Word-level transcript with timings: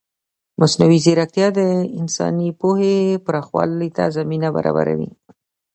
مصنوعي 0.61 0.99
ځیرکتیا 1.05 1.47
د 1.59 1.61
انساني 1.99 2.49
پوهې 2.59 2.95
پراخولو 3.25 3.87
ته 3.95 4.03
زمینه 4.17 4.47
برابروي. 4.55 5.09